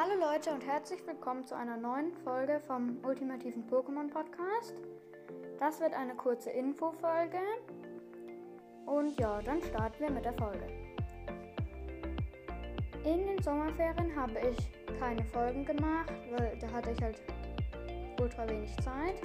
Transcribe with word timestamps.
Hallo 0.00 0.14
Leute 0.14 0.50
und 0.50 0.64
herzlich 0.64 1.04
willkommen 1.08 1.44
zu 1.44 1.56
einer 1.56 1.76
neuen 1.76 2.12
Folge 2.22 2.60
vom 2.68 2.98
ultimativen 3.02 3.68
Pokémon 3.68 4.08
Podcast. 4.08 4.74
Das 5.58 5.80
wird 5.80 5.92
eine 5.92 6.14
kurze 6.14 6.50
Infofolge. 6.50 7.40
Und 8.86 9.18
ja, 9.18 9.42
dann 9.42 9.60
starten 9.60 9.98
wir 9.98 10.10
mit 10.12 10.24
der 10.24 10.34
Folge. 10.34 10.68
In 13.04 13.26
den 13.26 13.42
Sommerferien 13.42 14.14
habe 14.14 14.34
ich 14.38 15.00
keine 15.00 15.24
Folgen 15.24 15.64
gemacht, 15.64 16.12
weil 16.30 16.56
da 16.60 16.70
hatte 16.70 16.92
ich 16.92 17.02
halt 17.02 17.20
ultra 18.20 18.48
wenig 18.48 18.70
Zeit. 18.76 19.20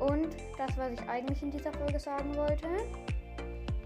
Und 0.00 0.34
das, 0.56 0.74
was 0.78 0.92
ich 0.92 1.06
eigentlich 1.06 1.42
in 1.42 1.50
dieser 1.50 1.74
Folge 1.74 2.00
sagen 2.00 2.34
wollte, 2.34 2.68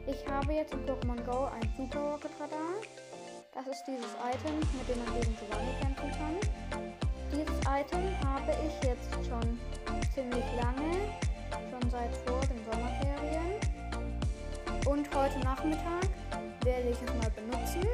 ich 0.07 0.25
habe 0.31 0.53
jetzt 0.53 0.73
in 0.73 0.87
Pokémon 0.87 1.21
Go 1.25 1.47
ein 1.47 1.69
Super 1.77 2.13
Rocket 2.13 2.31
Radar. 2.39 3.02
Das 3.55 3.67
ist 3.67 3.85
dieses 3.87 4.15
Item, 4.17 4.61
mit 4.61 4.89
dem 4.89 5.05
man 5.05 5.21
gegen 5.21 5.37
Giovanni 5.37 5.75
kämpfen 5.79 6.11
kann. 6.13 6.37
Dieses 7.31 7.59
Item 7.69 8.03
habe 8.25 8.57
ich 8.67 8.89
jetzt 8.89 9.13
schon 9.29 9.61
ziemlich 10.15 10.45
lange, 10.57 11.13
schon 11.71 11.91
seit 11.91 12.17
vor 12.25 12.41
den 12.41 12.65
Sommerferien. 12.65 13.61
Und 14.87 15.15
heute 15.15 15.39
Nachmittag 15.41 16.09
werde 16.65 16.89
ich 16.89 16.97
es 17.03 17.15
mal 17.15 17.31
benutzen. 17.31 17.87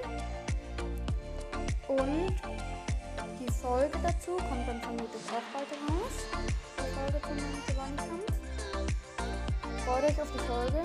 Und 1.88 2.36
die 3.40 3.52
Folge 3.52 3.98
dazu 4.00 4.36
kommt 4.36 4.68
dann 4.68 4.80
vermutlich 4.80 5.22
auch 5.26 5.42
bald 5.52 5.70
raus. 5.88 6.14
Die 6.78 6.90
Folge 6.94 7.20
zum 7.26 7.36
Giovanni-Kampf. 7.66 8.30
Freut 9.84 10.04
euch 10.04 10.22
auf 10.22 10.30
die 10.32 10.38
Folge. 10.38 10.82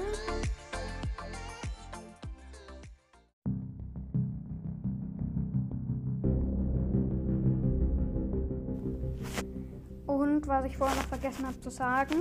Und 10.14 10.48
was 10.48 10.66
ich 10.66 10.78
vorher 10.78 10.96
noch 10.96 11.08
vergessen 11.08 11.48
habe 11.48 11.60
zu 11.60 11.72
sagen, 11.72 12.16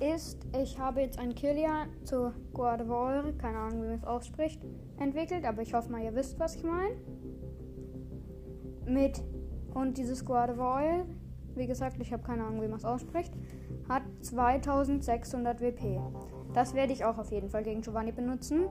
ist, 0.00 0.38
ich 0.58 0.78
habe 0.78 1.02
jetzt 1.02 1.18
ein 1.18 1.34
Killia 1.34 1.84
zu 2.02 2.32
Guardevol, 2.54 3.34
keine 3.36 3.58
Ahnung, 3.58 3.82
wie 3.82 3.88
man 3.88 3.96
es 3.96 4.04
ausspricht, 4.04 4.64
entwickelt, 4.98 5.44
aber 5.44 5.60
ich 5.60 5.74
hoffe 5.74 5.92
mal, 5.92 6.02
ihr 6.02 6.14
wisst, 6.14 6.38
was 6.38 6.56
ich 6.56 6.64
meine. 6.64 6.96
Mit 8.86 9.22
und 9.74 9.98
dieses 9.98 10.24
Guardevol, 10.24 11.04
wie 11.54 11.66
gesagt, 11.66 12.00
ich 12.00 12.10
habe 12.10 12.22
keine 12.22 12.42
Ahnung, 12.42 12.62
wie 12.62 12.68
man 12.68 12.78
es 12.78 12.86
ausspricht, 12.86 13.34
hat 13.86 14.02
2600 14.22 15.60
WP. 15.60 16.00
Das 16.54 16.74
werde 16.74 16.94
ich 16.94 17.04
auch 17.04 17.18
auf 17.18 17.30
jeden 17.32 17.50
Fall 17.50 17.64
gegen 17.64 17.82
Giovanni 17.82 18.12
benutzen, 18.12 18.70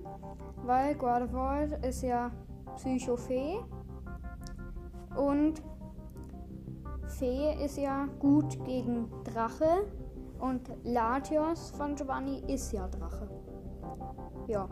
weil 0.63 0.95
Guardevol 0.95 1.77
ist 1.87 2.01
ja 2.01 2.31
Psycho-Fee 2.77 3.59
und 5.15 5.61
Fee 7.19 7.53
ist 7.63 7.77
ja 7.77 8.09
gut 8.19 8.61
gegen 8.65 9.07
Drache 9.23 9.87
und 10.39 10.69
Latios 10.83 11.71
von 11.71 11.95
Giovanni 11.95 12.43
ist 12.47 12.73
ja 12.73 12.89
Drache. 12.89 13.29
Ja. 14.47 14.67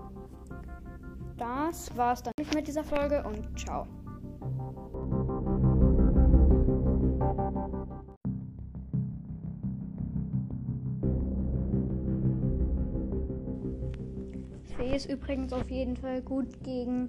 Das 1.37 1.95
war's 1.97 2.21
dann 2.21 2.33
mit 2.53 2.67
dieser 2.67 2.83
Folge 2.83 3.23
und 3.23 3.57
ciao. 3.57 3.87
Fee 14.75 14.95
ist 14.97 15.09
übrigens 15.09 15.53
auf 15.53 15.69
jeden 15.69 15.95
Fall 15.95 16.21
gut 16.21 16.61
gegen 16.61 17.07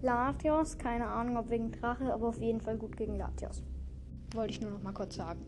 Latios. 0.00 0.78
Keine 0.78 1.08
Ahnung, 1.08 1.38
ob 1.38 1.50
wegen 1.50 1.72
Drache, 1.72 2.14
aber 2.14 2.28
auf 2.28 2.40
jeden 2.40 2.60
Fall 2.60 2.76
gut 2.76 2.96
gegen 2.96 3.16
Latios. 3.16 3.64
Wollte 4.32 4.52
ich 4.52 4.60
nur 4.60 4.70
noch 4.70 4.82
mal 4.82 4.92
kurz 4.92 5.16
sagen. 5.16 5.40